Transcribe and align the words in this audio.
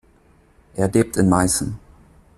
Er 0.77 0.87
lebt 0.89 1.15
in 1.17 1.29
Meißen. 1.29 1.77